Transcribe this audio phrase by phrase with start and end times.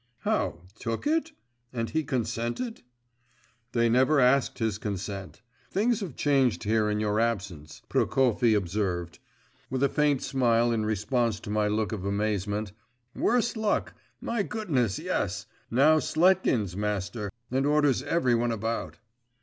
[0.21, 1.31] 'How, took it?
[1.71, 2.81] And he consented?'
[3.73, 5.43] 'They never asked his consent.
[5.69, 9.19] Things have changed here in your absence,' Prokofy observed.
[9.69, 12.71] With a faint smile in response to my look of amazement;
[13.15, 13.93] 'worse luck!
[14.19, 15.45] My goodness, yes!
[15.69, 18.97] Now Sletkin's master, and orders every one about.